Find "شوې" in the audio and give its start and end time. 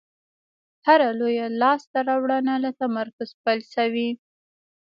3.75-4.09